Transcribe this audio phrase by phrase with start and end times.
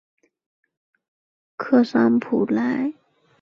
[0.01, 0.29] 维
[1.57, 2.91] 克埃克桑普莱。